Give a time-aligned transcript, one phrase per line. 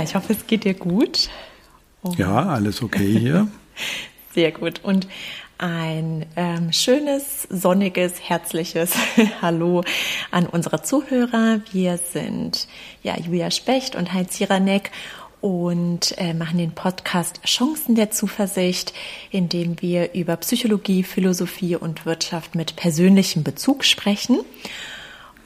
[0.00, 1.28] Ja, ich hoffe, es geht dir gut.
[2.00, 3.48] Und ja, alles okay hier.
[4.34, 4.80] Sehr gut.
[4.82, 5.06] Und
[5.58, 8.94] ein ähm, schönes, sonniges, herzliches
[9.42, 9.84] Hallo
[10.30, 11.60] an unsere Zuhörer.
[11.72, 12.66] Wir sind
[13.02, 14.90] ja Julia Specht und Heinz Jiranek
[15.42, 18.94] und äh, machen den Podcast Chancen der Zuversicht,
[19.30, 24.38] in dem wir über Psychologie, Philosophie und Wirtschaft mit persönlichem Bezug sprechen.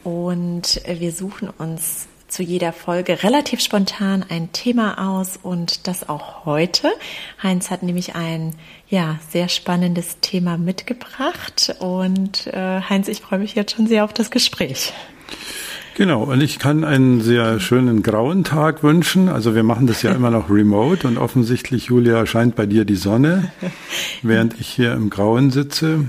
[0.04, 6.44] Und wir suchen uns zu jeder Folge relativ spontan ein Thema aus und das auch
[6.44, 6.90] heute.
[7.40, 8.56] Heinz hat nämlich ein
[8.88, 14.12] ja sehr spannendes Thema mitgebracht und äh, Heinz, ich freue mich jetzt schon sehr auf
[14.12, 14.92] das Gespräch.
[15.96, 19.28] Genau, und ich kann einen sehr schönen grauen Tag wünschen.
[19.28, 22.96] Also wir machen das ja immer noch remote und offensichtlich, Julia, scheint bei dir die
[22.96, 23.52] Sonne,
[24.22, 26.06] während ich hier im Grauen sitze.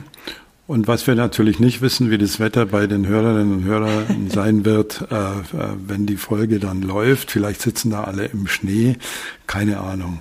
[0.68, 4.66] Und was wir natürlich nicht wissen, wie das Wetter bei den Hörerinnen und Hörern sein
[4.66, 5.44] wird, äh, äh,
[5.88, 7.32] wenn die Folge dann läuft.
[7.32, 8.98] Vielleicht sitzen da alle im Schnee,
[9.46, 10.20] keine Ahnung.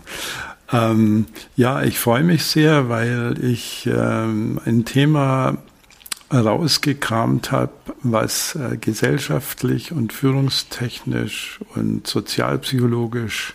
[0.71, 5.59] Ähm, ja, ich freue mich sehr, weil ich ähm, ein Thema
[6.33, 13.55] rausgekramt habe, was äh, gesellschaftlich und führungstechnisch und sozialpsychologisch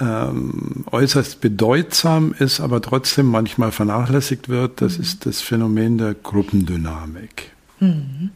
[0.00, 5.04] ähm, äußerst bedeutsam ist, aber trotzdem manchmal vernachlässigt wird, das mhm.
[5.04, 7.52] ist das Phänomen der Gruppendynamik.
[7.80, 8.30] Mhm.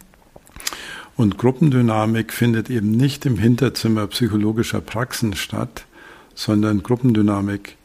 [1.17, 5.84] Und Gruppendynamik findet eben nicht im Hinterzimmer psychologischer Praxen statt,
[6.34, 7.77] sondern Gruppendynamik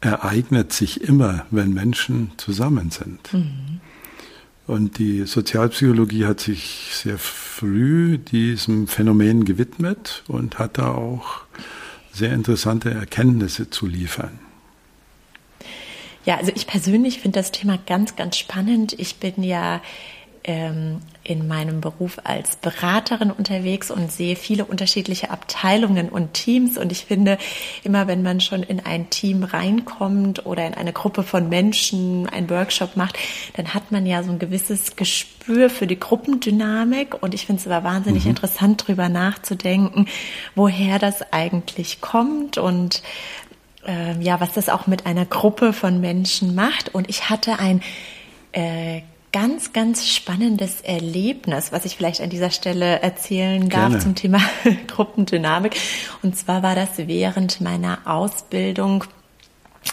[0.00, 3.32] ereignet sich immer, wenn Menschen zusammen sind.
[3.32, 3.80] Mhm.
[4.66, 11.42] Und die Sozialpsychologie hat sich sehr früh diesem Phänomen gewidmet und hat da auch
[12.14, 14.38] sehr interessante Erkenntnisse zu liefern.
[16.24, 18.94] Ja, also ich persönlich finde das Thema ganz, ganz spannend.
[18.98, 19.82] Ich bin ja
[20.44, 26.76] ähm, in meinem Beruf als Beraterin unterwegs und sehe viele unterschiedliche Abteilungen und Teams.
[26.76, 27.38] Und ich finde,
[27.82, 32.50] immer wenn man schon in ein Team reinkommt oder in eine Gruppe von Menschen einen
[32.50, 33.18] Workshop macht,
[33.56, 37.22] dann hat man ja so ein gewisses Gespür für die Gruppendynamik.
[37.22, 38.30] Und ich finde es aber wahnsinnig mhm.
[38.30, 40.06] interessant, darüber nachzudenken,
[40.54, 43.02] woher das eigentlich kommt und
[43.86, 46.94] äh, ja, was das auch mit einer Gruppe von Menschen macht.
[46.94, 47.82] Und ich hatte ein
[48.52, 49.00] äh,
[49.34, 53.98] ganz, ganz spannendes Erlebnis, was ich vielleicht an dieser Stelle erzählen darf Gerne.
[53.98, 54.38] zum Thema
[54.86, 55.74] Gruppendynamik.
[56.22, 59.02] Und zwar war das während meiner Ausbildung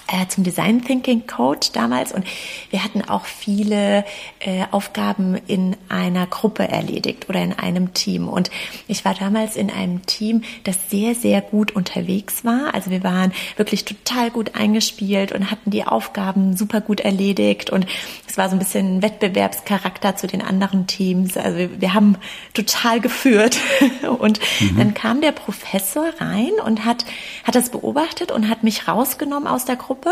[0.07, 2.25] äh, zum Design Thinking Coach damals und
[2.69, 4.05] wir hatten auch viele
[4.39, 8.51] äh, Aufgaben in einer Gruppe erledigt oder in einem Team und
[8.87, 12.73] ich war damals in einem Team, das sehr sehr gut unterwegs war.
[12.73, 17.85] Also wir waren wirklich total gut eingespielt und hatten die Aufgaben super gut erledigt und
[18.27, 21.37] es war so ein bisschen Wettbewerbscharakter zu den anderen Teams.
[21.37, 22.17] Also wir, wir haben
[22.53, 23.57] total geführt
[24.19, 24.77] und mhm.
[24.77, 27.05] dann kam der Professor rein und hat
[27.43, 30.11] hat das beobachtet und hat mich rausgenommen aus der Gruppe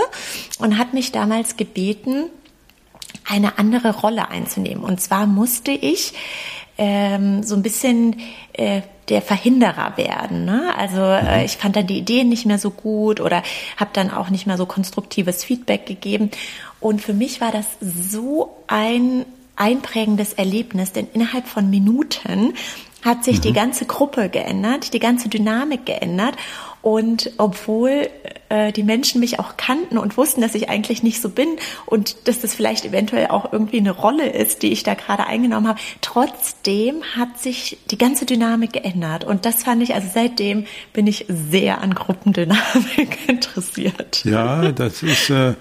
[0.59, 2.25] und hat mich damals gebeten,
[3.25, 4.84] eine andere Rolle einzunehmen.
[4.84, 6.13] Und zwar musste ich
[6.78, 8.19] ähm, so ein bisschen
[8.53, 10.46] äh, der Verhinderer werden.
[10.46, 10.74] Ne?
[10.78, 11.46] Also äh, mhm.
[11.46, 13.44] ich fand dann die Ideen nicht mehr so gut oder
[13.78, 16.31] habe dann auch nicht mehr so konstruktives Feedback gegeben.
[16.80, 19.25] Und für mich war das so ein
[19.56, 22.53] einprägendes Erlebnis, denn innerhalb von Minuten
[23.04, 23.42] hat sich mhm.
[23.42, 26.36] die ganze Gruppe geändert, die ganze Dynamik geändert.
[26.82, 28.10] Und obwohl
[28.48, 32.28] äh, die Menschen mich auch kannten und wussten, dass ich eigentlich nicht so bin und
[32.30, 35.80] dass das vielleicht eventuell auch irgendwie eine Rolle ist, die ich da gerade eingenommen habe,
[36.00, 39.26] trotzdem hat sich die ganze Dynamik geändert.
[39.26, 44.24] Und das fand ich, also seitdem bin ich sehr an Gruppendynamik interessiert.
[44.24, 45.56] Ja, das ist, äh,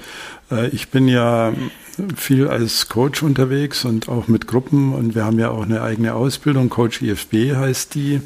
[0.73, 1.53] ich bin ja
[2.17, 6.15] viel als Coach unterwegs und auch mit Gruppen und wir haben ja auch eine eigene
[6.15, 8.21] Ausbildung, Coach IFB heißt die.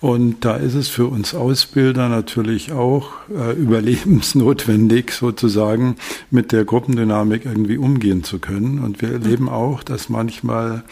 [0.00, 5.94] Und da ist es für uns Ausbilder natürlich auch äh, überlebensnotwendig, sozusagen
[6.28, 8.80] mit der Gruppendynamik irgendwie umgehen zu können.
[8.80, 10.82] Und wir erleben auch, dass manchmal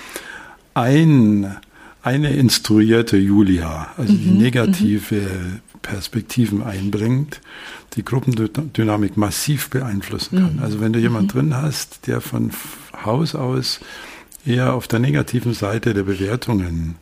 [0.75, 1.57] ein,
[2.03, 5.61] eine instruierte Julia, also die mhm, negative mhm.
[5.83, 7.41] Perspektiven einbringt,
[7.95, 10.57] die Gruppendynamik massiv beeinflussen kann.
[10.57, 10.63] Mhm.
[10.63, 12.51] Also wenn du jemand drin hast, der von
[13.05, 13.81] Haus aus
[14.45, 16.97] eher auf der negativen Seite der Bewertungen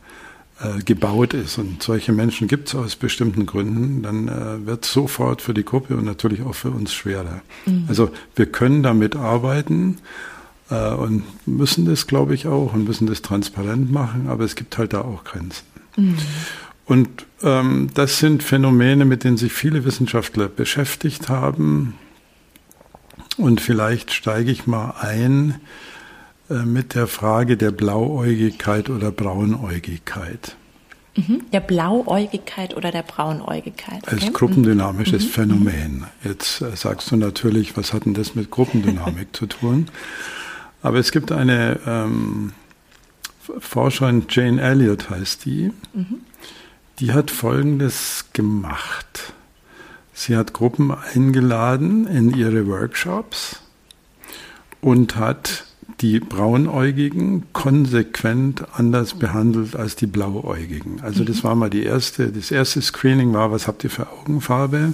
[0.61, 1.57] äh, gebaut ist.
[1.57, 5.95] Und solche Menschen gibt es aus bestimmten Gründen, dann äh, wird sofort für die Gruppe
[5.95, 7.41] und natürlich auch für uns schwerer.
[7.65, 7.85] Mhm.
[7.87, 9.99] Also wir können damit arbeiten
[10.69, 14.77] äh, und müssen das, glaube ich, auch und müssen das transparent machen, aber es gibt
[14.77, 15.63] halt da auch Grenzen.
[16.89, 21.93] Und ähm, das sind Phänomene, mit denen sich viele Wissenschaftler beschäftigt haben.
[23.37, 25.61] Und vielleicht steige ich mal ein
[26.49, 30.55] äh, mit der Frage der Blauäugigkeit oder Braunäugigkeit.
[31.15, 31.43] Mhm.
[31.53, 34.01] Der Blauäugigkeit oder der Braunäugigkeit.
[34.01, 34.25] Okay?
[34.25, 35.29] Als gruppendynamisches mhm.
[35.29, 36.05] Phänomen.
[36.23, 39.89] Jetzt äh, sagst du natürlich, was hat denn das mit Gruppendynamik zu tun?
[40.81, 42.53] Aber es gibt eine ähm,
[43.59, 46.21] Forscherin, Jane Elliott heißt die, mhm.
[46.99, 49.33] Die hat Folgendes gemacht.
[50.13, 53.61] Sie hat Gruppen eingeladen in ihre Workshops
[54.81, 55.65] und hat
[56.01, 61.01] die Braunäugigen konsequent anders behandelt als die Blauäugigen.
[61.01, 64.93] Also das war mal die erste, das erste Screening war, was habt ihr für Augenfarbe?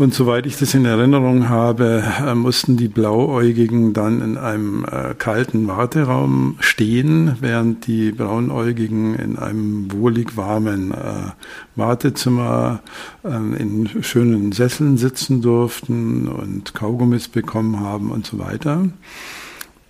[0.00, 5.12] Und soweit ich das in Erinnerung habe, äh, mussten die Blauäugigen dann in einem äh,
[5.12, 11.32] kalten Warteraum stehen, während die Braunäugigen in einem wohlig warmen äh,
[11.76, 12.80] Wartezimmer
[13.26, 18.88] ähm, in schönen Sesseln sitzen durften und Kaugummis bekommen haben und so weiter.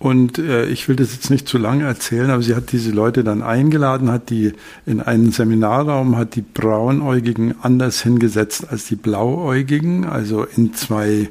[0.01, 3.23] Und äh, ich will das jetzt nicht zu lange erzählen, aber sie hat diese Leute
[3.23, 4.53] dann eingeladen, hat die
[4.87, 11.29] in einen Seminarraum, hat die Braunäugigen anders hingesetzt als die Blauäugigen, also in zwei,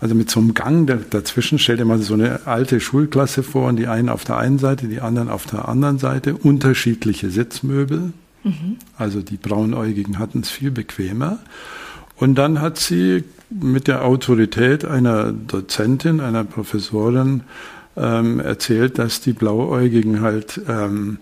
[0.00, 1.58] also mit so einem Gang dazwischen.
[1.58, 4.86] Stell dir mal so eine alte Schulklasse vor und die einen auf der einen Seite,
[4.86, 8.12] die anderen auf der anderen Seite, unterschiedliche Sitzmöbel.
[8.44, 8.76] Mhm.
[8.96, 11.40] Also die Braunäugigen hatten es viel bequemer.
[12.14, 17.42] Und dann hat sie mit der Autorität einer Dozentin, einer Professorin
[17.96, 21.18] ähm, erzählt, dass die Blauäugigen halt ähm,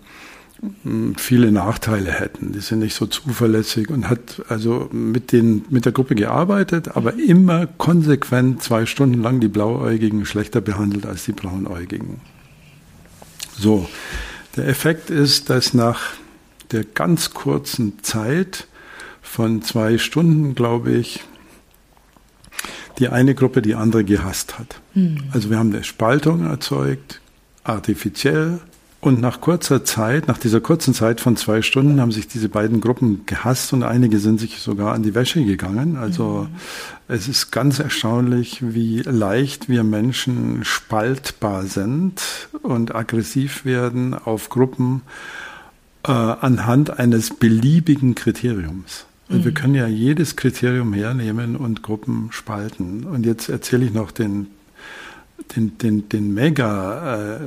[1.17, 2.53] viele Nachteile hätten.
[2.53, 7.13] Die sind nicht so zuverlässig und hat also mit, den, mit der Gruppe gearbeitet, aber
[7.15, 12.21] immer konsequent zwei Stunden lang die Blauäugigen schlechter behandelt als die Braunäugigen.
[13.57, 13.87] So,
[14.55, 16.13] der Effekt ist, dass nach
[16.71, 18.67] der ganz kurzen Zeit
[19.21, 21.23] von zwei Stunden, glaube ich,
[22.99, 24.79] die eine Gruppe die andere gehasst hat.
[24.93, 25.23] Mhm.
[25.31, 27.21] Also wir haben eine Spaltung erzeugt,
[27.63, 28.59] artifiziell.
[29.01, 32.79] Und nach kurzer Zeit, nach dieser kurzen Zeit von zwei Stunden, haben sich diese beiden
[32.79, 35.97] Gruppen gehasst und einige sind sich sogar an die Wäsche gegangen.
[35.97, 36.55] Also mhm.
[37.09, 42.21] es ist ganz erstaunlich, wie leicht wir Menschen spaltbar sind
[42.61, 45.01] und aggressiv werden auf Gruppen
[46.05, 49.05] äh, anhand eines beliebigen Kriteriums.
[49.29, 49.43] Mhm.
[49.45, 53.05] Wir können ja jedes Kriterium hernehmen und Gruppen spalten.
[53.05, 54.47] Und jetzt erzähle ich noch den,
[55.55, 57.39] den, den, den Mega äh,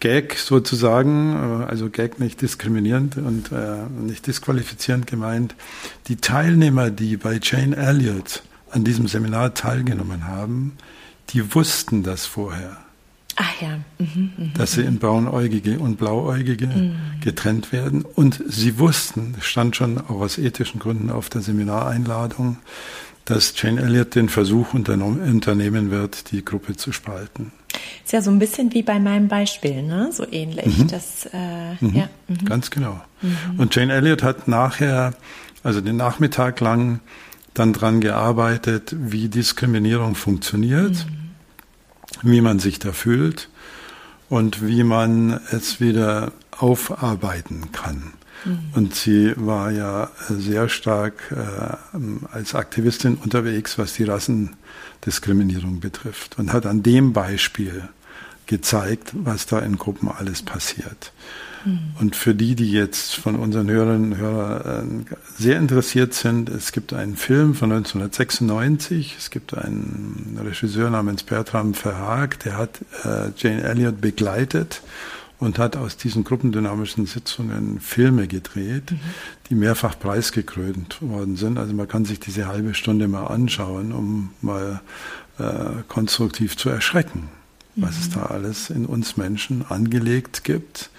[0.00, 5.54] Gag sozusagen, äh, also Gag nicht diskriminierend und äh, nicht disqualifizierend gemeint.
[6.08, 10.72] Die Teilnehmer, die bei Jane Elliott an diesem Seminar teilgenommen haben,
[11.30, 12.76] die wussten das vorher.
[13.42, 13.78] Ach ja.
[13.98, 16.96] Mhm, mh, dass sie in Braunäugige und Blauäugige mhm.
[17.22, 18.04] getrennt werden.
[18.04, 22.58] Und sie wussten, stand schon auch aus ethischen Gründen auf der Seminareinladung,
[23.24, 27.52] dass Jane Elliott den Versuch unternehmen wird, die Gruppe zu spalten.
[28.04, 30.10] Ist ja so ein bisschen wie bei meinem Beispiel, ne?
[30.12, 30.78] So ähnlich.
[30.78, 30.88] Mhm.
[30.88, 31.94] Das, äh, mhm.
[31.94, 32.10] Ja.
[32.28, 32.44] Mhm.
[32.44, 33.00] Ganz genau.
[33.22, 33.58] Mhm.
[33.58, 35.14] Und Jane Elliott hat nachher,
[35.62, 37.00] also den Nachmittag lang,
[37.54, 41.06] dann dran gearbeitet, wie Diskriminierung funktioniert.
[42.22, 43.48] Wie man sich da fühlt
[44.28, 48.12] und wie man es wieder aufarbeiten kann.
[48.44, 48.58] Mhm.
[48.74, 51.96] Und sie war ja sehr stark äh,
[52.32, 57.88] als Aktivistin unterwegs, was die Rassendiskriminierung betrifft und hat an dem Beispiel
[58.50, 61.12] gezeigt, was da in Gruppen alles passiert.
[61.64, 61.78] Mhm.
[62.00, 66.72] Und für die, die jetzt von unseren Hörerinnen und Hörern äh, sehr interessiert sind, es
[66.72, 73.30] gibt einen Film von 1996, es gibt einen Regisseur namens Bertram Verhaag, der hat äh,
[73.36, 74.82] Jane Elliott begleitet
[75.38, 79.00] und hat aus diesen gruppendynamischen Sitzungen Filme gedreht, mhm.
[79.48, 81.56] die mehrfach preisgekrönt worden sind.
[81.56, 84.80] Also man kann sich diese halbe Stunde mal anschauen, um mal
[85.38, 87.28] äh, konstruktiv zu erschrecken,
[87.76, 87.82] mhm.
[87.82, 88.14] was es mhm.
[88.14, 90.90] da alles in uns Menschen angelegt gibt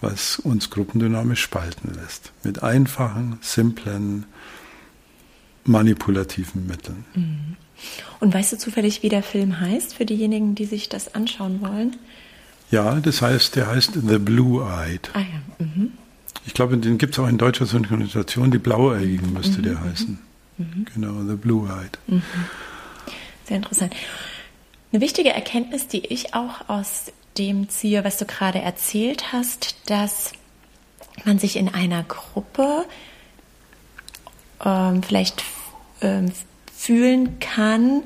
[0.00, 2.32] was uns gruppendynamisch spalten lässt.
[2.44, 4.26] Mit einfachen, simplen,
[5.64, 7.04] manipulativen Mitteln.
[7.14, 7.56] Mhm.
[8.20, 11.96] Und weißt du zufällig, wie der Film heißt, für diejenigen, die sich das anschauen wollen?
[12.70, 15.10] Ja, das heißt, der heißt The Blue Eyed.
[15.14, 15.64] Ah ja.
[15.64, 15.92] Mhm.
[16.44, 18.50] Ich glaube, den gibt es auch in deutscher Synchronisation.
[18.50, 19.62] Die Blauäugigen müsste mhm.
[19.62, 20.18] der heißen.
[20.58, 20.86] Mhm.
[20.94, 21.98] Genau, The Blue Eyed.
[22.06, 22.22] Mhm.
[23.44, 23.94] Sehr interessant.
[24.90, 30.32] Eine wichtige Erkenntnis, die ich auch aus dem ziehe, was du gerade erzählt hast, dass
[31.24, 32.86] man sich in einer Gruppe
[34.64, 35.44] ähm, vielleicht
[36.00, 36.32] ähm,
[36.74, 38.02] fühlen kann,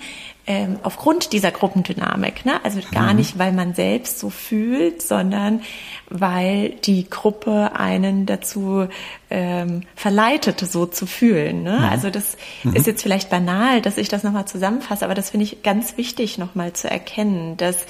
[0.46, 2.44] ähm, aufgrund dieser Gruppendynamik.
[2.44, 2.64] Ne?
[2.64, 3.18] Also gar mhm.
[3.18, 5.60] nicht, weil man selbst so fühlt, sondern
[6.08, 8.88] weil die Gruppe einen dazu
[9.30, 11.62] ähm, verleitet, so zu fühlen.
[11.62, 11.78] Ne?
[11.78, 11.84] Mhm.
[11.84, 12.74] Also das mhm.
[12.74, 16.38] ist jetzt vielleicht banal, dass ich das nochmal zusammenfasse, aber das finde ich ganz wichtig
[16.38, 17.86] nochmal zu erkennen, dass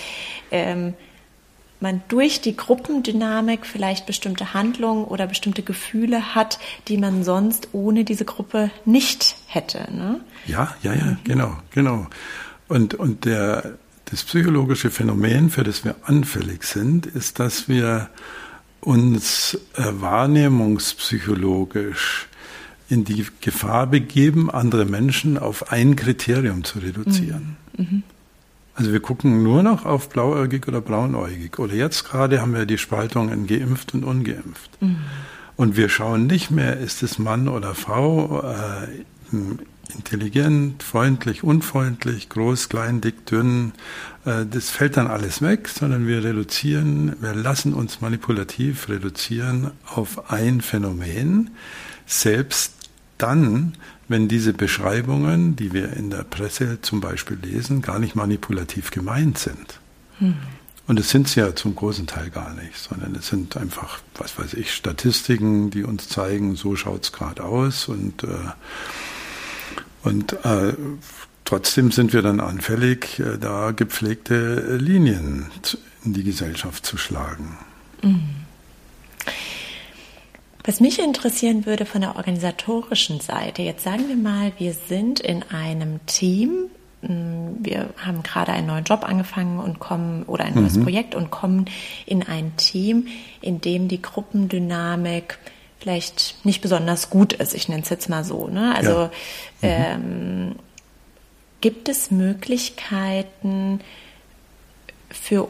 [0.51, 0.95] ähm,
[1.83, 6.59] man durch die Gruppendynamik vielleicht bestimmte Handlungen oder bestimmte Gefühle hat,
[6.89, 9.87] die man sonst ohne diese Gruppe nicht hätte.
[9.93, 10.21] Ne?
[10.47, 12.07] Ja, ja, ja, genau, genau.
[12.69, 13.73] Und, und der,
[14.07, 18.09] das psychologische Phänomen, für das wir anfällig sind, ist, dass wir
[18.81, 22.29] uns äh, wahrnehmungspsychologisch
[22.89, 27.57] in die Gefahr begeben, andere Menschen auf ein Kriterium zu reduzieren.
[27.77, 27.85] Mhm.
[27.85, 28.03] Mhm.
[28.75, 31.59] Also wir gucken nur noch auf blauäugig oder braunäugig.
[31.59, 34.71] Oder jetzt gerade haben wir die Spaltung in geimpft und ungeimpft.
[34.81, 34.97] Mhm.
[35.57, 39.37] Und wir schauen nicht mehr, ist es Mann oder Frau, äh,
[39.95, 43.73] intelligent, freundlich, unfreundlich, groß, klein, dick, dünn.
[44.25, 50.31] Äh, das fällt dann alles weg, sondern wir reduzieren, wir lassen uns manipulativ reduzieren auf
[50.31, 51.51] ein Phänomen,
[52.07, 52.73] selbst
[53.19, 53.75] dann,
[54.13, 59.39] wenn diese Beschreibungen, die wir in der Presse zum Beispiel lesen, gar nicht manipulativ gemeint
[59.39, 59.81] sind.
[60.19, 60.37] Hm.
[60.87, 64.39] Und es sind sie ja zum großen Teil gar nicht, sondern es sind einfach, was
[64.39, 67.89] weiß ich, Statistiken, die uns zeigen, so schaut es gerade aus.
[67.89, 68.29] Und, äh,
[70.03, 70.75] und äh,
[71.45, 75.47] trotzdem sind wir dann anfällig, äh, da gepflegte Linien
[76.05, 77.57] in die Gesellschaft zu schlagen.
[78.03, 78.42] Mhm.
[80.65, 85.43] Was mich interessieren würde von der organisatorischen Seite, jetzt sagen wir mal, wir sind in
[85.45, 90.77] einem Team, hm, wir haben gerade einen neuen Job angefangen und kommen oder ein neues
[90.77, 90.85] mhm.
[90.85, 91.65] Projekt und kommen
[92.07, 93.09] in ein Team,
[93.41, 95.39] in dem die Gruppendynamik
[95.81, 97.55] vielleicht nicht besonders gut ist.
[97.55, 98.47] Ich nenne es jetzt mal so.
[98.47, 98.73] Ne?
[98.75, 99.11] Also
[99.63, 99.97] ja.
[99.99, 100.51] mhm.
[100.53, 100.57] ähm,
[101.61, 103.81] gibt es Möglichkeiten
[105.11, 105.49] für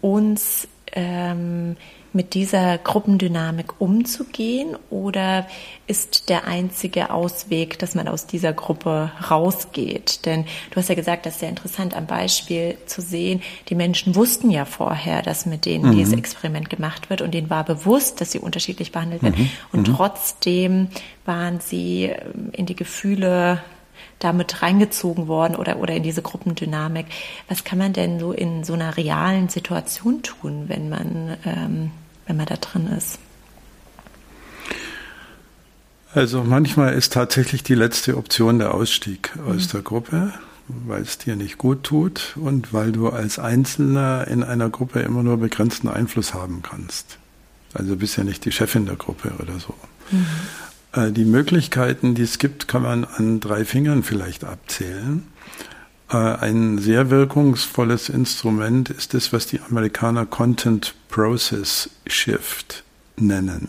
[0.00, 0.66] uns
[0.98, 1.76] ähm,
[2.12, 5.46] mit dieser Gruppendynamik umzugehen oder
[5.86, 10.26] ist der einzige Ausweg, dass man aus dieser Gruppe rausgeht?
[10.26, 14.16] Denn du hast ja gesagt, das ist sehr interessant am Beispiel zu sehen, die Menschen
[14.16, 15.96] wussten ja vorher, dass mit denen mhm.
[15.96, 19.50] dieses Experiment gemacht wird und denen war bewusst, dass sie unterschiedlich behandelt werden mhm.
[19.72, 19.94] und mhm.
[19.94, 20.88] trotzdem
[21.24, 23.62] waren sie ähm, in die Gefühle
[24.18, 27.06] damit reingezogen worden oder, oder in diese Gruppendynamik.
[27.48, 31.90] Was kann man denn so in so einer realen Situation tun, wenn man, ähm,
[32.26, 33.18] wenn man da drin ist?
[36.14, 39.52] Also manchmal ist tatsächlich die letzte Option der Ausstieg mhm.
[39.52, 40.32] aus der Gruppe,
[40.68, 45.22] weil es dir nicht gut tut und weil du als Einzelner in einer Gruppe immer
[45.22, 47.18] nur begrenzten Einfluss haben kannst.
[47.74, 49.74] Also bist ja nicht die Chefin der Gruppe oder so.
[50.10, 50.26] Mhm.
[50.92, 55.26] Äh, die Möglichkeiten, die es gibt, kann man an drei Fingern vielleicht abzählen.
[56.10, 62.84] Äh, ein sehr wirkungsvolles Instrument ist das, was die Amerikaner Content Process Shift
[63.16, 63.68] nennen.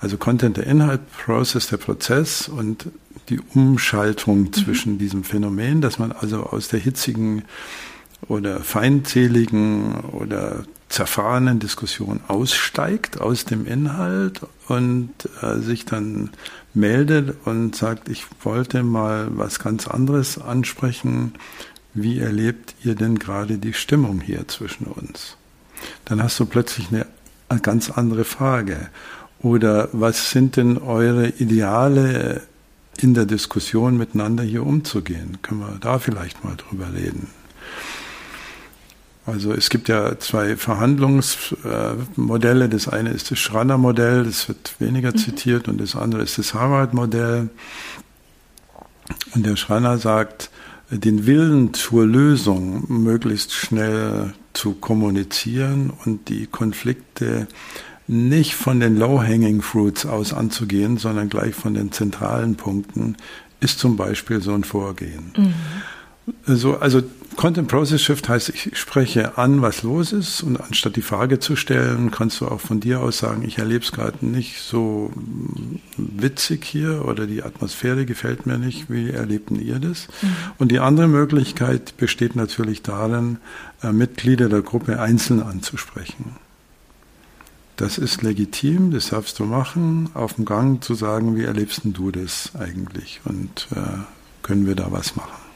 [0.00, 2.86] Also Content der Inhalt, Process der Prozess und
[3.28, 4.52] die Umschaltung mhm.
[4.52, 7.44] zwischen diesem Phänomen, dass man also aus der hitzigen
[8.28, 16.30] oder feindseligen oder zerfahrenen Diskussion aussteigt aus dem Inhalt und äh, sich dann
[16.74, 21.34] meldet und sagt, ich wollte mal was ganz anderes ansprechen.
[21.94, 25.36] Wie erlebt ihr denn gerade die Stimmung hier zwischen uns?
[26.04, 27.06] Dann hast du plötzlich eine,
[27.48, 28.90] eine ganz andere Frage.
[29.38, 32.42] Oder was sind denn eure Ideale
[32.98, 35.38] in der Diskussion miteinander hier umzugehen?
[35.42, 37.28] Können wir da vielleicht mal drüber reden?
[39.26, 42.68] Also es gibt ja zwei Verhandlungsmodelle.
[42.68, 45.18] Das eine ist das Schranner-Modell, das wird weniger mhm.
[45.18, 47.50] zitiert, und das andere ist das Harvard-Modell.
[49.34, 50.50] Und der Schranner sagt,
[50.90, 57.46] den Willen zur Lösung möglichst schnell zu kommunizieren und die Konflikte
[58.08, 63.16] nicht von den Low-Hanging Fruits aus anzugehen, sondern gleich von den zentralen Punkten,
[63.60, 65.32] ist zum Beispiel so ein Vorgehen.
[65.36, 65.54] Mhm.
[66.46, 67.02] Also, also
[67.36, 71.56] Content Process Shift heißt, ich spreche an, was los ist und anstatt die Frage zu
[71.56, 75.12] stellen, kannst du auch von dir aus sagen, ich erlebe es gerade nicht so
[75.96, 80.08] witzig hier oder die Atmosphäre gefällt mir nicht, wie erlebten ihr das?
[80.20, 80.28] Mhm.
[80.58, 83.38] Und die andere Möglichkeit besteht natürlich darin,
[83.82, 86.36] äh, Mitglieder der Gruppe einzeln anzusprechen.
[87.76, 92.10] Das ist legitim, das darfst du machen, auf dem Gang zu sagen, wie erlebst du
[92.10, 93.80] das eigentlich und äh,
[94.42, 95.49] können wir da was machen?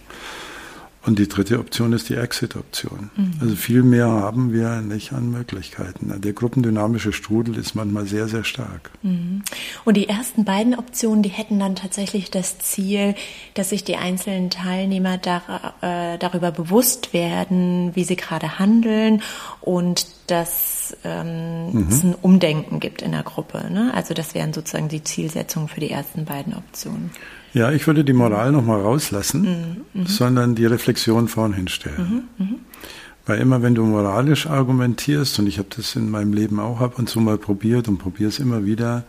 [1.06, 3.10] Und die dritte Option ist die Exit-Option.
[3.14, 3.32] Mhm.
[3.40, 6.20] Also viel mehr haben wir nicht an Möglichkeiten.
[6.20, 8.90] Der gruppendynamische Strudel ist manchmal sehr, sehr stark.
[9.02, 9.42] Mhm.
[9.84, 13.14] Und die ersten beiden Optionen, die hätten dann tatsächlich das Ziel,
[13.52, 19.22] dass sich die einzelnen Teilnehmer dar, äh, darüber bewusst werden, wie sie gerade handeln
[19.60, 21.86] und dass ähm, mhm.
[21.88, 23.70] es ein Umdenken gibt in der Gruppe.
[23.70, 23.92] Ne?
[23.94, 27.10] Also das wären sozusagen die Zielsetzungen für die ersten beiden Optionen.
[27.52, 32.24] Ja, ich würde die Moral nochmal rauslassen, mhm, mhm, sondern die Reflexion vorn hinstellen.
[32.38, 32.54] Mhm, mhm.
[33.26, 36.98] Weil immer wenn du moralisch argumentierst, und ich habe das in meinem Leben auch ab
[36.98, 39.04] und zu mal probiert und probiere es immer wieder,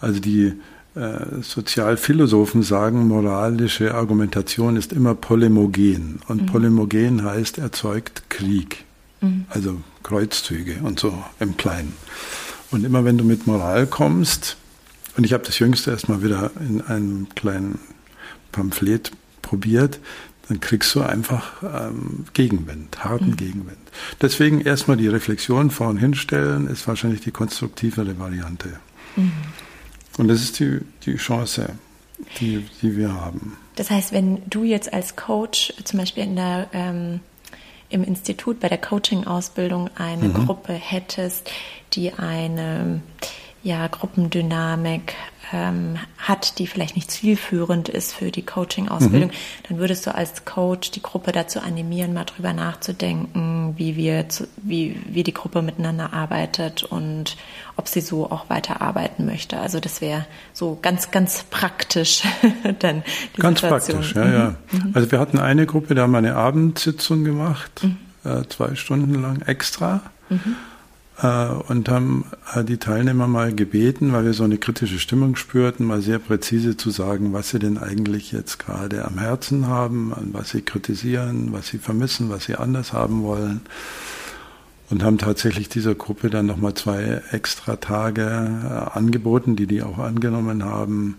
[0.00, 0.54] also die
[0.94, 6.20] äh, Sozialphilosophen sagen, moralische Argumentation ist immer polemogen.
[6.28, 6.46] Und mhm.
[6.46, 8.84] polemogen heißt, erzeugt Krieg.
[9.22, 9.46] Mhm.
[9.48, 11.94] Also Kreuzzüge und so im Kleinen.
[12.70, 14.56] Und immer wenn du mit Moral kommst,
[15.16, 17.78] und ich habe das jüngste erstmal wieder in einem kleinen
[18.50, 19.12] Pamphlet
[19.42, 20.00] probiert,
[20.48, 23.36] dann kriegst du einfach ähm, Gegenwind, harten mhm.
[23.36, 23.78] Gegenwind.
[24.20, 28.80] Deswegen erstmal die Reflexion vorn hinstellen, ist wahrscheinlich die konstruktivere Variante.
[29.16, 29.32] Mhm.
[30.18, 31.70] Und das ist die, die Chance,
[32.40, 33.56] die, die wir haben.
[33.76, 37.20] Das heißt, wenn du jetzt als Coach zum Beispiel in der, ähm,
[37.92, 40.46] im Institut bei der Coaching-Ausbildung eine mhm.
[40.46, 41.50] Gruppe hättest,
[41.92, 43.02] die eine
[43.62, 45.14] ja, Gruppendynamik
[45.52, 49.66] ähm, hat, die vielleicht nicht zielführend ist für die Coaching-Ausbildung, mhm.
[49.68, 54.48] dann würdest du als Coach die Gruppe dazu animieren, mal drüber nachzudenken, wie wir, zu,
[54.56, 57.36] wie, wie die Gruppe miteinander arbeitet und
[57.76, 59.58] ob sie so auch weiterarbeiten möchte.
[59.58, 62.22] Also das wäre so ganz, ganz praktisch
[62.78, 63.02] dann
[63.36, 63.98] die Ganz Situation.
[63.98, 64.32] praktisch, ja, mhm.
[64.32, 64.54] ja.
[64.72, 64.90] Mhm.
[64.94, 67.98] Also wir hatten eine Gruppe, da haben wir eine Abendsitzung gemacht, mhm.
[68.24, 70.02] äh, zwei Stunden lang extra.
[70.28, 70.56] Mhm.
[71.20, 75.86] Äh, und haben äh, die Teilnehmer mal gebeten, weil wir so eine kritische Stimmung spürten,
[75.86, 80.30] mal sehr präzise zu sagen, was sie denn eigentlich jetzt gerade am Herzen haben, an
[80.32, 83.60] was sie kritisieren, was sie vermissen, was sie anders haben wollen.
[84.88, 89.98] Und haben tatsächlich dieser Gruppe dann nochmal zwei extra Tage äh, angeboten, die die auch
[89.98, 91.16] angenommen haben,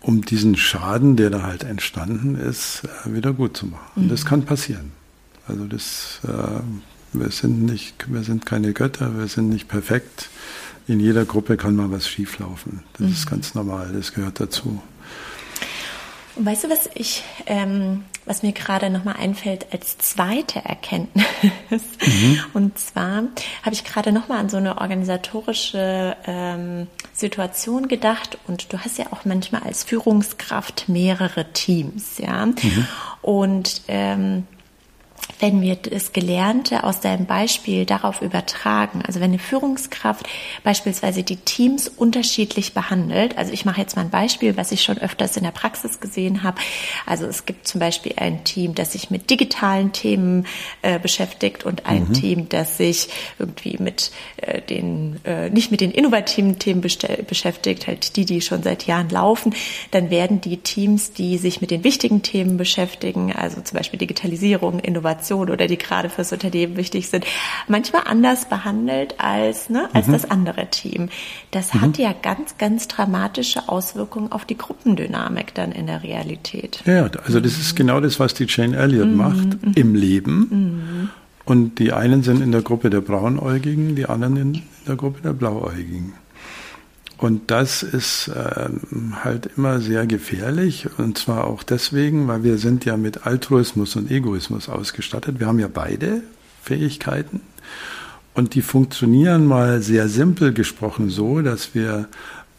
[0.00, 3.90] um diesen Schaden, der da halt entstanden ist, wieder gut zu machen.
[3.96, 4.28] Und das mhm.
[4.28, 4.92] kann passieren.
[5.48, 6.20] Also das
[7.14, 10.28] wir sind nicht, wir sind keine Götter, wir sind nicht perfekt.
[10.86, 12.82] In jeder Gruppe kann mal was schieflaufen.
[12.94, 13.12] Das mhm.
[13.12, 14.82] ist ganz normal, das gehört dazu.
[16.36, 21.24] Und weißt du, was ich, ähm, was mir gerade nochmal einfällt als zweite Erkenntnis?
[21.70, 22.40] Mhm.
[22.52, 23.24] Und zwar
[23.62, 28.38] habe ich gerade nochmal an so eine organisatorische ähm, Situation gedacht.
[28.48, 32.46] Und du hast ja auch manchmal als Führungskraft mehrere Teams, ja.
[32.46, 32.86] Mhm.
[33.22, 34.46] Und ähm,
[35.40, 40.26] wenn wir das Gelernte aus deinem Beispiel darauf übertragen, also wenn eine Führungskraft
[40.62, 44.98] beispielsweise die Teams unterschiedlich behandelt, also ich mache jetzt mal ein Beispiel, was ich schon
[44.98, 46.60] öfters in der Praxis gesehen habe.
[47.06, 50.46] Also es gibt zum Beispiel ein Team, das sich mit digitalen Themen
[50.82, 52.12] äh, beschäftigt und ein mhm.
[52.12, 53.08] Team, das sich
[53.38, 58.62] irgendwie mit äh, den, äh, nicht mit den innovativen Themen beschäftigt, halt die, die schon
[58.62, 59.54] seit Jahren laufen.
[59.90, 64.78] Dann werden die Teams, die sich mit den wichtigen Themen beschäftigen, also zum Beispiel Digitalisierung,
[64.80, 67.24] Innovation, Innovation oder die gerade fürs Unternehmen wichtig sind,
[67.68, 70.12] manchmal anders behandelt als, ne, als mhm.
[70.12, 71.08] das andere Team.
[71.50, 71.80] Das mhm.
[71.80, 76.82] hat ja ganz, ganz dramatische Auswirkungen auf die Gruppendynamik dann in der Realität.
[76.86, 79.16] Ja, also das ist genau das, was die Jane Elliott mhm.
[79.16, 79.72] macht mhm.
[79.74, 80.48] im Leben.
[80.50, 81.08] Mhm.
[81.46, 85.34] Und die einen sind in der Gruppe der Braunäugigen, die anderen in der Gruppe der
[85.34, 86.14] Blauäugigen.
[87.24, 90.86] Und das ist ähm, halt immer sehr gefährlich.
[90.98, 95.40] Und zwar auch deswegen, weil wir sind ja mit Altruismus und Egoismus ausgestattet.
[95.40, 96.22] Wir haben ja beide
[96.62, 97.40] Fähigkeiten.
[98.34, 102.08] Und die funktionieren mal sehr simpel gesprochen so, dass wir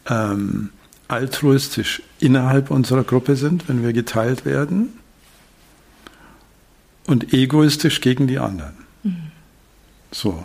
[0.08, 0.70] ähm,
[1.06, 4.94] altruistisch innerhalb unserer Gruppe sind, wenn wir geteilt werden.
[7.06, 8.74] Und egoistisch gegen die anderen.
[9.04, 9.16] Mhm.
[10.10, 10.44] So.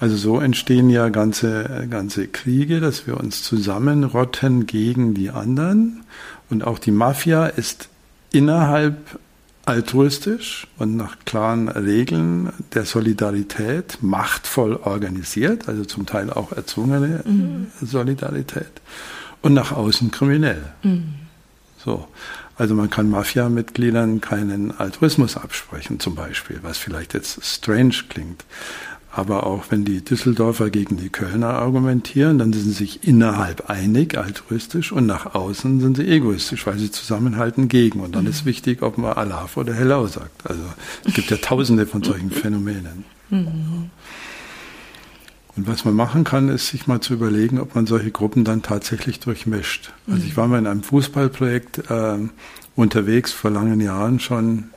[0.00, 6.04] Also so entstehen ja ganze, ganze Kriege, dass wir uns zusammenrotten gegen die anderen.
[6.50, 7.88] Und auch die Mafia ist
[8.30, 9.18] innerhalb
[9.64, 17.66] altruistisch und nach klaren Regeln der Solidarität machtvoll organisiert, also zum Teil auch erzwungene mhm.
[17.82, 18.70] Solidarität
[19.42, 20.62] und nach außen kriminell.
[20.82, 21.14] Mhm.
[21.84, 22.08] So.
[22.56, 28.44] Also man kann Mafia-Mitgliedern keinen Altruismus absprechen, zum Beispiel, was vielleicht jetzt strange klingt.
[29.10, 34.18] Aber auch wenn die Düsseldorfer gegen die Kölner argumentieren, dann sind sie sich innerhalb einig,
[34.18, 38.00] altruistisch, und nach außen sind sie egoistisch, weil sie zusammenhalten gegen.
[38.00, 38.30] Und dann mhm.
[38.30, 40.48] ist wichtig, ob man Allah oder Hellau sagt.
[40.48, 40.62] Also
[41.04, 43.04] es gibt ja tausende von solchen Phänomenen.
[43.30, 43.90] Mhm.
[45.56, 48.62] Und was man machen kann, ist sich mal zu überlegen, ob man solche Gruppen dann
[48.62, 49.90] tatsächlich durchmischt.
[50.06, 52.18] Also ich war mal in einem Fußballprojekt äh,
[52.76, 54.70] unterwegs vor langen Jahren schon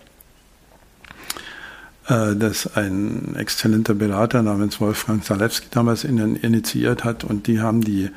[2.12, 8.10] das ein exzellenter Berater namens Wolfgang Zalewski damals initiiert hat und die haben die,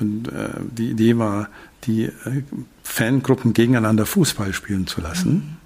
[0.00, 1.48] und, äh, die Idee war,
[1.84, 2.42] die äh,
[2.82, 5.32] Fangruppen gegeneinander Fußball spielen zu lassen.
[5.32, 5.56] Mhm.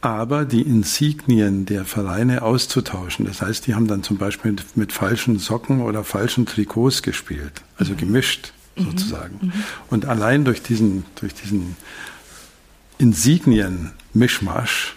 [0.00, 3.24] Aber die Insignien der Vereine auszutauschen.
[3.24, 7.62] Das heißt, die haben dann zum Beispiel mit, mit falschen Socken oder falschen Trikots gespielt,
[7.78, 7.98] also mhm.
[7.98, 8.84] gemischt mhm.
[8.84, 9.38] sozusagen.
[9.40, 9.52] Mhm.
[9.90, 11.76] Und allein durch diesen, durch diesen
[12.98, 14.95] Insignien-Mischmasch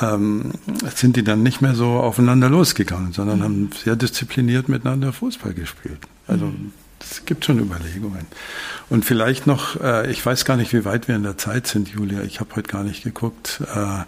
[0.00, 0.52] ähm,
[0.94, 3.44] sind die dann nicht mehr so aufeinander losgegangen, sondern mhm.
[3.44, 6.00] haben sehr diszipliniert miteinander Fußball gespielt.
[6.26, 6.72] Also mhm.
[7.00, 8.26] es gibt schon Überlegungen.
[8.88, 11.88] Und vielleicht noch, äh, ich weiß gar nicht, wie weit wir in der Zeit sind,
[11.88, 12.22] Julia.
[12.22, 13.62] Ich habe heute gar nicht geguckt.
[13.74, 14.04] Äh,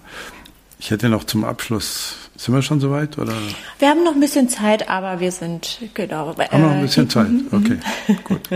[0.80, 3.18] ich hätte noch zum Abschluss, sind wir schon soweit?
[3.18, 3.32] Oder?
[3.80, 6.36] Wir haben noch ein bisschen Zeit, aber wir sind, genau.
[6.36, 7.78] Haben wir noch ein bisschen äh, Zeit, mhm, okay,
[8.24, 8.48] gut.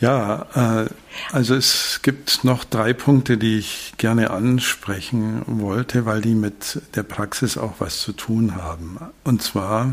[0.00, 0.46] Ja,
[0.84, 0.88] äh,
[1.32, 7.02] also es gibt noch drei Punkte, die ich gerne ansprechen wollte, weil die mit der
[7.02, 8.98] Praxis auch was zu tun haben.
[9.24, 9.90] Und zwar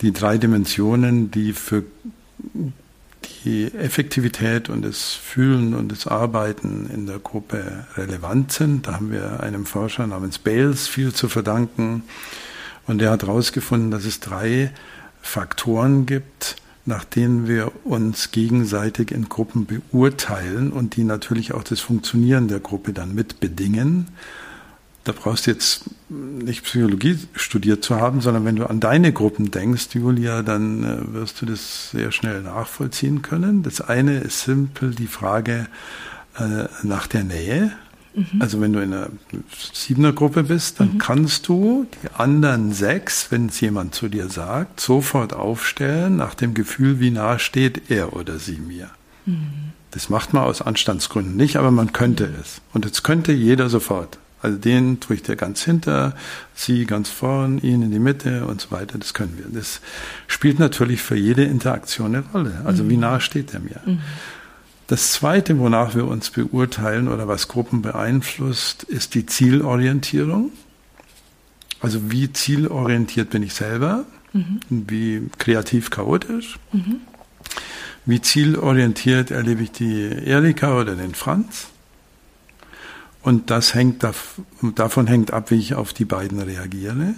[0.00, 1.84] die drei Dimensionen, die für
[3.44, 8.88] die Effektivität und das Fühlen und das Arbeiten in der Gruppe relevant sind.
[8.88, 12.02] Da haben wir einem Forscher namens Bales viel zu verdanken.
[12.88, 14.72] Und der hat herausgefunden, dass es drei
[15.20, 21.80] Faktoren gibt, nach denen wir uns gegenseitig in Gruppen beurteilen und die natürlich auch das
[21.80, 24.08] Funktionieren der Gruppe dann mitbedingen.
[25.04, 29.50] Da brauchst du jetzt nicht Psychologie studiert zu haben, sondern wenn du an deine Gruppen
[29.50, 33.62] denkst, Julia, dann äh, wirst du das sehr schnell nachvollziehen können.
[33.64, 35.66] Das eine ist simpel die Frage
[36.38, 37.72] äh, nach der Nähe.
[38.14, 38.40] Mhm.
[38.40, 39.08] Also wenn du in einer
[39.72, 40.98] Siebener-Gruppe bist, dann mhm.
[40.98, 46.54] kannst du die anderen sechs, wenn es jemand zu dir sagt, sofort aufstellen nach dem
[46.54, 48.90] Gefühl, wie nah steht er oder sie mir.
[49.26, 49.72] Mhm.
[49.90, 52.60] Das macht man aus Anstandsgründen nicht, aber man könnte es.
[52.72, 54.18] Und jetzt könnte jeder sofort.
[54.40, 56.16] Also den tue ich dir ganz hinter,
[56.54, 58.98] sie ganz vorn, ihn in die Mitte und so weiter.
[58.98, 59.44] Das können wir.
[59.48, 59.80] Das
[60.26, 62.62] spielt natürlich für jede Interaktion eine Rolle.
[62.64, 63.02] Also wie mhm.
[63.02, 63.80] nah steht er mir?
[64.92, 70.52] Das Zweite, wonach wir uns beurteilen oder was Gruppen beeinflusst, ist die Zielorientierung.
[71.80, 74.04] Also wie zielorientiert bin ich selber?
[74.34, 74.60] Mhm.
[74.68, 76.58] Wie kreativ chaotisch?
[76.72, 77.00] Mhm.
[78.04, 81.68] Wie zielorientiert erlebe ich die Erika oder den Franz?
[83.22, 84.04] Und das hängt
[84.60, 87.14] davon hängt ab, wie ich auf die beiden reagiere.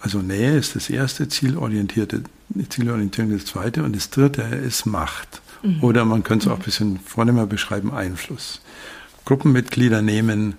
[0.00, 2.24] Also Nähe ist das erste, zielorientierte,
[2.68, 5.40] Zielorientierung das zweite und das dritte ist Macht.
[5.62, 5.82] Mhm.
[5.82, 8.60] Oder man könnte es auch ein bisschen vornehmer beschreiben, Einfluss.
[9.24, 10.54] Gruppenmitglieder nehmen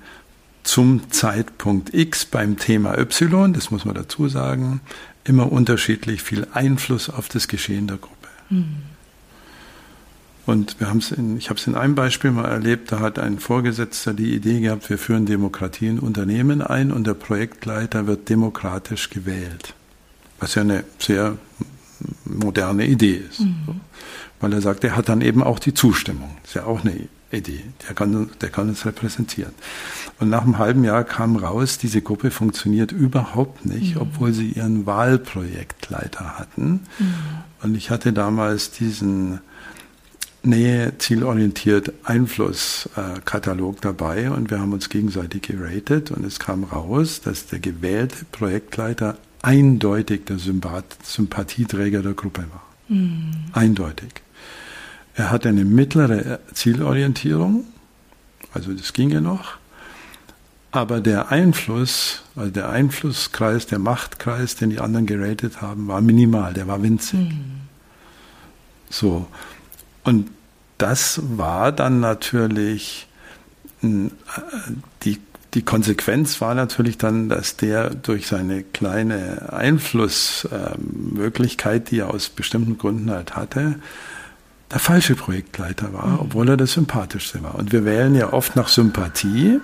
[0.64, 4.82] zum Zeitpunkt X beim Thema Y, das muss man dazu sagen,
[5.24, 8.28] immer unterschiedlich viel Einfluss auf das Geschehen der Gruppe.
[8.50, 8.78] Mhm.
[10.46, 13.20] Und wir haben es in, ich habe es in einem Beispiel mal erlebt, da hat
[13.20, 18.28] ein Vorgesetzter die Idee gehabt, wir führen Demokratie in Unternehmen ein und der Projektleiter wird
[18.28, 19.76] demokratisch gewählt.
[20.40, 21.38] Was ja eine sehr
[22.26, 23.42] moderne Idee ist.
[23.42, 23.82] Mhm
[24.42, 26.36] weil er sagt, er hat dann eben auch die Zustimmung.
[26.42, 26.96] Das ist ja auch eine
[27.32, 27.64] Idee.
[27.88, 29.54] Der kann, der kann uns repräsentieren.
[30.20, 34.02] Und nach einem halben Jahr kam raus, diese Gruppe funktioniert überhaupt nicht, mhm.
[34.02, 36.82] obwohl sie ihren Wahlprojektleiter hatten.
[37.00, 37.14] Mhm.
[37.64, 39.40] Und ich hatte damals diesen
[40.44, 47.46] Nähe, zielorientiert Einflusskatalog dabei und wir haben uns gegenseitig geratet und es kam raus, dass
[47.46, 52.64] der gewählte Projektleiter eindeutig der Sympathieträger der Gruppe war.
[52.88, 53.32] Mhm.
[53.54, 54.10] Eindeutig.
[55.22, 57.66] Er hatte eine mittlere Zielorientierung,
[58.56, 59.58] also das ginge noch,
[60.72, 66.56] aber der Einfluss, also der Einflusskreis, der Machtkreis, den die anderen geratet haben, war minimal,
[66.56, 67.20] der war winzig.
[67.20, 67.62] Mhm.
[68.90, 69.28] So.
[70.04, 70.32] Und
[70.80, 73.06] das war dann natürlich
[73.84, 75.20] die,
[75.54, 82.80] die Konsequenz war natürlich dann, dass der durch seine kleine Einflussmöglichkeit, die er aus bestimmten
[82.80, 83.76] Gründen halt hatte,
[84.72, 86.20] der falsche Projektleiter war, mhm.
[86.20, 87.56] obwohl er der sympathischste war.
[87.56, 89.60] Und wir wählen ja oft nach Sympathie.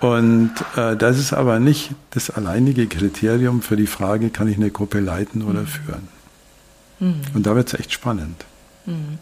[0.00, 4.70] Und äh, das ist aber nicht das alleinige Kriterium für die Frage, kann ich eine
[4.70, 5.66] Gruppe leiten oder mhm.
[5.66, 6.08] führen.
[7.00, 7.20] Mhm.
[7.34, 8.44] Und da wird es echt spannend.
[8.84, 9.18] Mhm.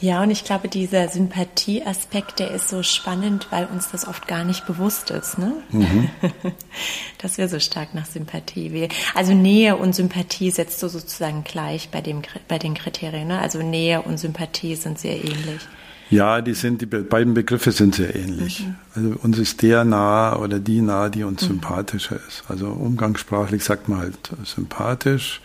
[0.00, 4.44] Ja, und ich glaube, dieser Sympathieaspekt, der ist so spannend, weil uns das oft gar
[4.44, 5.54] nicht bewusst ist, ne?
[5.70, 6.08] Mhm.
[7.18, 8.90] Dass wir so stark nach Sympathie wählen.
[9.14, 13.40] Also Nähe und Sympathie setzt du sozusagen gleich bei, dem, bei den Kriterien, ne?
[13.40, 15.66] Also Nähe und Sympathie sind sehr ähnlich.
[16.10, 18.66] Ja, die sind, die beiden Begriffe sind sehr ähnlich.
[18.66, 18.76] Mhm.
[18.94, 21.48] Also uns ist der nah oder die nah, die uns mhm.
[21.48, 22.44] sympathischer ist.
[22.48, 25.40] Also umgangssprachlich sagt man halt sympathisch.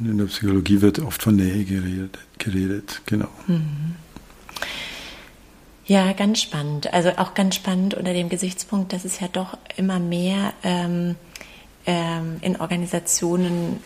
[0.00, 3.28] In der Psychologie wird oft von Nähe geredet geredet, genau.
[3.46, 3.94] Mhm.
[5.86, 6.92] Ja, ganz spannend.
[6.92, 11.16] Also auch ganz spannend unter dem Gesichtspunkt, dass es ja doch immer mehr ähm,
[11.86, 13.78] ähm, in Organisationen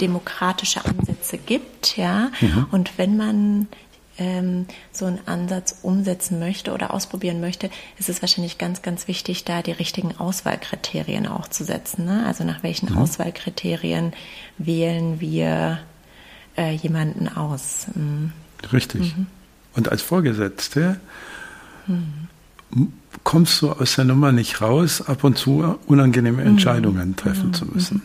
[0.00, 2.30] demokratische Ansätze gibt, ja.
[2.40, 2.66] Mhm.
[2.70, 3.68] Und wenn man
[4.18, 9.44] ähm, so einen Ansatz umsetzen möchte oder ausprobieren möchte, ist es wahrscheinlich ganz, ganz wichtig,
[9.44, 12.04] da die richtigen Auswahlkriterien auch zu setzen.
[12.04, 12.24] Ne?
[12.26, 12.98] Also nach welchen mhm.
[12.98, 14.12] Auswahlkriterien
[14.58, 15.80] wählen wir
[16.56, 17.86] äh, jemanden aus.
[17.94, 18.32] Mhm.
[18.72, 19.16] Richtig.
[19.16, 19.26] Mhm.
[19.74, 20.98] Und als Vorgesetzte
[21.86, 22.28] mhm.
[23.24, 26.48] kommst du aus der Nummer nicht raus, ab und zu unangenehme mhm.
[26.48, 27.54] Entscheidungen treffen mhm.
[27.54, 28.02] zu müssen.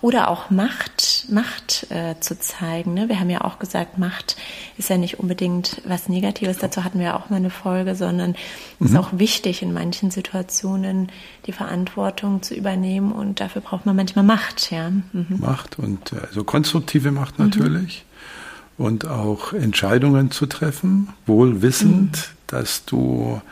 [0.00, 2.94] Oder auch Macht, Macht äh, zu zeigen.
[2.94, 3.08] Ne?
[3.08, 4.36] Wir haben ja auch gesagt, Macht
[4.78, 6.58] ist ja nicht unbedingt was Negatives.
[6.58, 8.34] Dazu hatten wir ja auch mal eine Folge, sondern
[8.80, 8.98] es ist mhm.
[8.98, 11.10] auch wichtig, in manchen Situationen
[11.46, 14.70] die Verantwortung zu übernehmen und dafür braucht man manchmal Macht.
[14.70, 14.90] Ja?
[14.90, 15.26] Mhm.
[15.38, 17.46] Macht und also konstruktive Macht mhm.
[17.46, 18.04] natürlich.
[18.04, 18.84] Mhm.
[18.84, 22.36] Und auch Entscheidungen zu treffen, wohl wissend, mhm.
[22.46, 23.42] dass du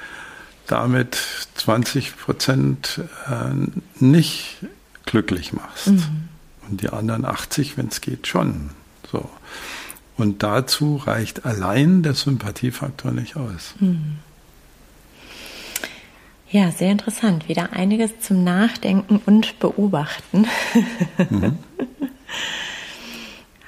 [0.66, 1.18] damit
[1.56, 4.56] 20 Prozent äh, nicht
[5.04, 5.88] glücklich machst.
[5.88, 6.27] Mhm.
[6.70, 8.70] Und die anderen 80, wenn es geht, schon.
[9.10, 9.28] So.
[10.16, 13.74] Und dazu reicht allein der Sympathiefaktor nicht aus.
[13.78, 14.18] Mhm.
[16.50, 17.48] Ja, sehr interessant.
[17.48, 20.46] Wieder einiges zum Nachdenken und Beobachten.
[21.30, 21.58] Mhm.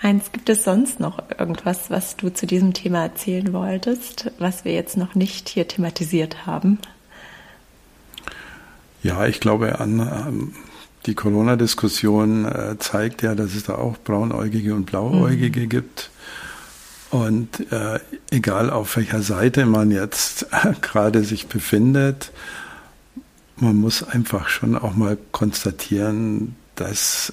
[0.03, 4.73] Heinz, gibt es sonst noch irgendwas, was du zu diesem Thema erzählen wolltest, was wir
[4.73, 6.79] jetzt noch nicht hier thematisiert haben?
[9.03, 10.55] Ja, ich glaube, an, ähm,
[11.07, 15.69] die Corona-Diskussion äh, zeigt ja, dass es da auch Braunäugige und Blauäugige mhm.
[15.69, 16.11] gibt.
[17.11, 17.99] Und äh,
[18.31, 20.47] egal auf welcher Seite man jetzt
[20.81, 22.33] gerade sich befindet,
[23.57, 27.33] man muss einfach schon auch mal konstatieren, dass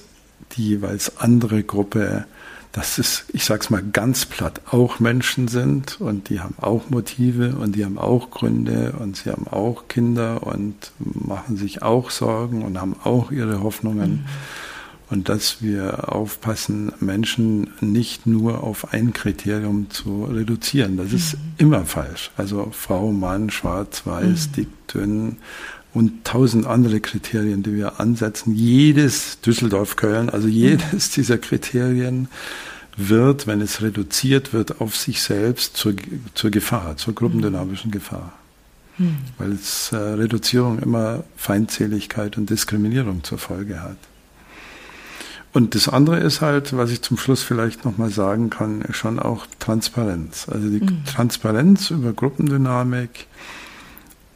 [0.52, 2.26] die jeweils andere Gruppe
[2.72, 7.56] dass es, ich sag's mal ganz platt, auch Menschen sind und die haben auch Motive
[7.56, 12.62] und die haben auch Gründe und sie haben auch Kinder und machen sich auch Sorgen
[12.62, 14.10] und haben auch ihre Hoffnungen.
[14.10, 14.24] Mhm.
[15.10, 20.98] Und dass wir aufpassen, Menschen nicht nur auf ein Kriterium zu reduzieren.
[20.98, 21.40] Das ist mhm.
[21.56, 22.30] immer falsch.
[22.36, 24.52] Also Frau, Mann, schwarz, weiß, mhm.
[24.52, 25.36] dick, dünn
[25.94, 28.54] und tausend andere Kriterien, die wir ansetzen.
[28.54, 32.28] Jedes Düsseldorf, Köln, also jedes dieser Kriterien
[32.96, 35.94] wird, wenn es reduziert wird auf sich selbst, zur,
[36.34, 38.32] zur Gefahr, zur gruppendynamischen Gefahr.
[38.96, 39.16] Hm.
[39.38, 43.96] Weil es äh, Reduzierung immer Feindseligkeit und Diskriminierung zur Folge hat.
[45.52, 49.46] Und das andere ist halt, was ich zum Schluss vielleicht nochmal sagen kann, schon auch
[49.58, 50.46] Transparenz.
[50.48, 51.04] Also die mhm.
[51.04, 53.26] Transparenz über Gruppendynamik,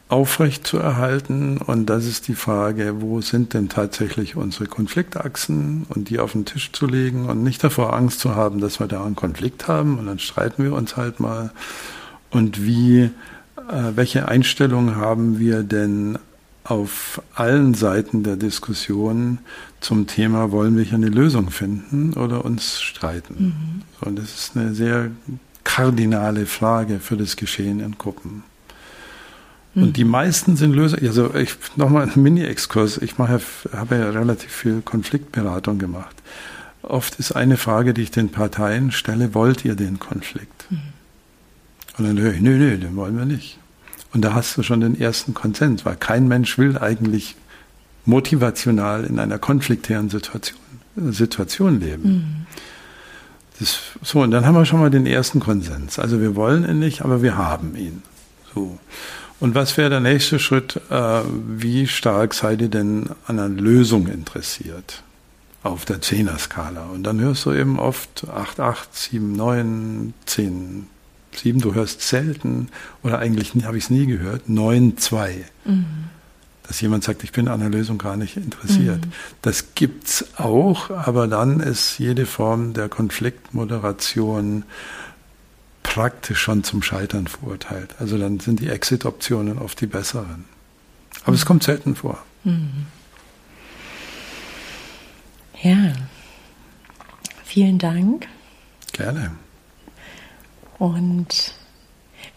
[0.09, 1.57] aufrecht zu erhalten.
[1.57, 6.45] Und das ist die Frage, wo sind denn tatsächlich unsere Konfliktachsen und die auf den
[6.45, 9.97] Tisch zu legen und nicht davor Angst zu haben, dass wir da einen Konflikt haben
[9.97, 11.51] und dann streiten wir uns halt mal.
[12.29, 13.11] Und wie, äh,
[13.95, 16.19] welche Einstellung haben wir denn
[16.63, 19.39] auf allen Seiten der Diskussion
[19.81, 23.35] zum Thema, wollen wir hier eine Lösung finden oder uns streiten?
[23.37, 23.81] Mhm.
[23.99, 25.11] So, und das ist eine sehr
[25.63, 28.43] kardinale Frage für das Geschehen in Gruppen.
[29.75, 31.07] Und die meisten sind Lösungen.
[31.07, 32.97] Also ich nochmal ein Mini-Exkurs.
[32.99, 33.41] Ich mache,
[33.75, 36.15] habe ja relativ viel Konfliktberatung gemacht.
[36.83, 40.69] Oft ist eine Frage, die ich den Parteien stelle: Wollt ihr den Konflikt?
[40.69, 40.81] Mhm.
[41.97, 43.57] Und dann höre ich: Nö, nö, den wollen wir nicht.
[44.13, 47.35] Und da hast du schon den ersten Konsens, weil kein Mensch will eigentlich
[48.05, 50.59] motivational in einer konfliktären Situation,
[50.95, 52.03] Situation leben.
[52.03, 52.45] Mhm.
[53.59, 55.97] Das, so, und dann haben wir schon mal den ersten Konsens.
[55.97, 58.03] Also wir wollen ihn nicht, aber wir haben ihn.
[58.53, 58.77] So.
[59.39, 60.79] Und was wäre der nächste Schritt?
[60.89, 61.21] Äh,
[61.57, 65.03] wie stark seid ihr denn an einer Lösung interessiert?
[65.63, 66.87] Auf der Zehner-Skala.
[66.93, 70.87] Und dann hörst du eben oft 8, 8, 7, 9, 10,
[71.35, 71.61] 7.
[71.61, 72.69] Du hörst selten,
[73.01, 75.45] oder eigentlich habe ich es nie gehört, 9, 2.
[75.65, 75.85] Mhm.
[76.67, 79.05] Dass jemand sagt, ich bin an der Lösung gar nicht interessiert.
[79.05, 79.11] Mhm.
[79.41, 79.65] Das
[80.03, 84.63] es auch, aber dann ist jede Form der Konfliktmoderation
[85.93, 87.93] praktisch schon zum Scheitern verurteilt.
[87.99, 90.45] Also dann sind die Exit-Optionen oft die besseren.
[91.21, 91.37] Aber mhm.
[91.37, 92.17] es kommt selten vor.
[92.43, 92.87] Mhm.
[95.61, 95.93] Ja,
[97.43, 98.27] vielen Dank.
[98.91, 99.33] Gerne.
[100.79, 101.53] Und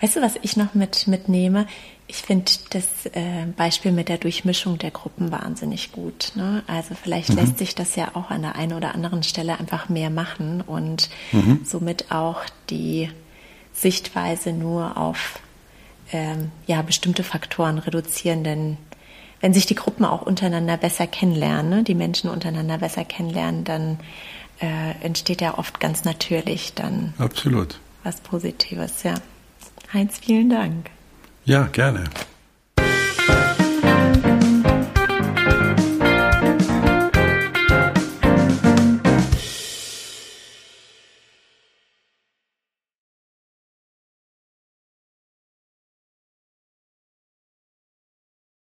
[0.03, 1.66] weißt du, was ich noch mit, mitnehme?
[2.09, 6.33] Ich finde das äh, Beispiel mit der Durchmischung der Gruppen wahnsinnig gut.
[6.35, 6.62] Ne?
[6.66, 7.37] Also vielleicht mhm.
[7.37, 11.09] lässt sich das ja auch an der einen oder anderen Stelle einfach mehr machen und
[11.33, 11.61] mhm.
[11.64, 13.09] somit auch die
[13.77, 15.41] Sichtweise nur auf
[16.12, 18.45] ähm, ja, bestimmte Faktoren reduzieren.
[18.45, 18.79] Denn
[19.41, 23.99] wenn sich die Gruppen auch untereinander besser kennenlernen, ne, die Menschen untereinander besser kennenlernen, dann
[24.61, 27.79] äh, entsteht ja oft ganz natürlich dann Absolut.
[28.03, 29.03] was Positives.
[29.03, 29.15] Ja.
[29.93, 30.91] Heinz, vielen Dank.
[31.45, 32.05] Ja, gerne.